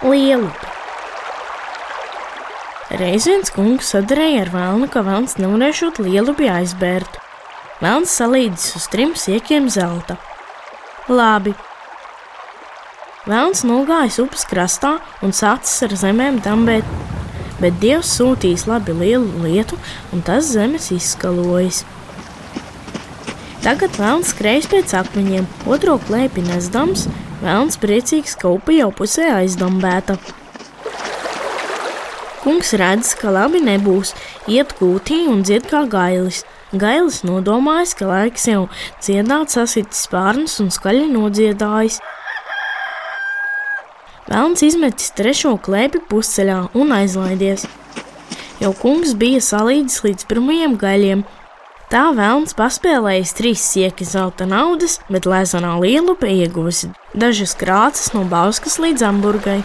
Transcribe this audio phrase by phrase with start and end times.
[0.00, 0.68] Lielupi.
[2.96, 7.18] Reiz viens kungs sadarīja ar vēlnu, ka vēlns nevarēšot lielupi aizbērt.
[7.84, 10.16] Vēlns salīdzis uz trim siekiem zelta.
[11.12, 11.52] Labi.
[13.28, 16.88] Vēlns nogājis upes krastā un sācis ar zemēm dambēt,
[17.60, 19.76] bet Dievs sūtīs labi lielu lietu,
[20.16, 21.84] un tas zemes izskalojis.
[23.60, 27.10] Tagad vēlns skrējas pēc akmeņiem, otro klēpi nesdams,
[27.42, 30.18] vēlns priecīgs, ka upe jau pusē aizdambēta.
[32.40, 34.14] Kungs redz, ka labi nebūs,
[34.48, 36.44] iet kūtī un dzied kā gailis.
[36.72, 38.62] Gailis nodomājis, ka laiks jau
[39.02, 41.98] dziedāt, sasitis spārnus un skaļi nodziedājis.
[44.30, 47.66] Vēlns izmetis trešo klēpi pusceļā un aizlaidies.
[48.62, 51.26] Jau kungs bija salīdzis līdz pirmajiem gaļiem,
[51.90, 58.78] Tā vēlns paspēlējis trīs sieki zelta naudas, bet lēzanā lielupa ieguvusi dažas krāsas no bauskas
[58.78, 59.56] līdz hamburgai.